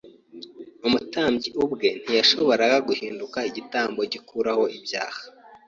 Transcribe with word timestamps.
Umutambyi 0.87 1.49
ubwe 1.63 1.87
ntiyashoboraga 2.01 2.77
guhinduka 2.87 3.37
igitambo 3.49 3.99
gikuraho 4.11 4.63
ibyaha 4.77 5.21